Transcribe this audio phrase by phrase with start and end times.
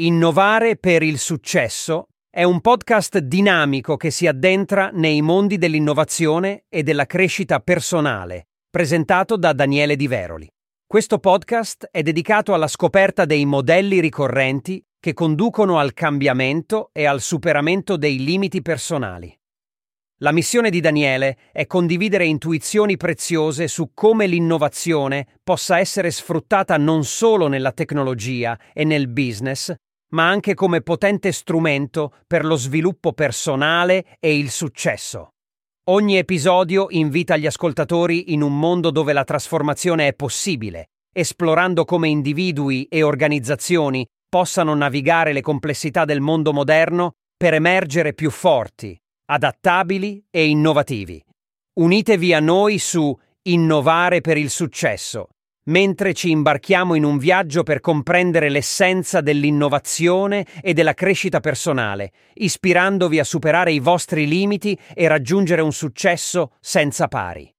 [0.00, 6.84] Innovare per il successo è un podcast dinamico che si addentra nei mondi dell'innovazione e
[6.84, 10.48] della crescita personale, presentato da Daniele Di Veroli.
[10.86, 17.20] Questo podcast è dedicato alla scoperta dei modelli ricorrenti che conducono al cambiamento e al
[17.20, 19.36] superamento dei limiti personali.
[20.18, 27.04] La missione di Daniele è condividere intuizioni preziose su come l'innovazione possa essere sfruttata non
[27.04, 29.74] solo nella tecnologia e nel business,
[30.10, 35.30] ma anche come potente strumento per lo sviluppo personale e il successo.
[35.88, 42.08] Ogni episodio invita gli ascoltatori in un mondo dove la trasformazione è possibile, esplorando come
[42.08, 48.98] individui e organizzazioni possano navigare le complessità del mondo moderno per emergere più forti,
[49.30, 51.22] adattabili e innovativi.
[51.80, 53.16] Unitevi a noi su
[53.48, 55.28] Innovare per il successo
[55.68, 63.18] mentre ci imbarchiamo in un viaggio per comprendere l'essenza dell'innovazione e della crescita personale, ispirandovi
[63.18, 67.52] a superare i vostri limiti e raggiungere un successo senza pari.